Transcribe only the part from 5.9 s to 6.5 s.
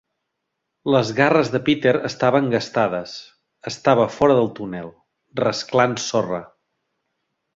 sorra.